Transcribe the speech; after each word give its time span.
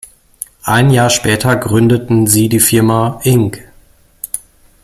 Ein 0.63 0.89
Jahr 0.89 1.11
später 1.11 1.55
gründeten 1.57 2.25
sie 2.25 2.49
die 2.49 2.59
Firma 2.59 3.21
"Ing. 3.23 3.55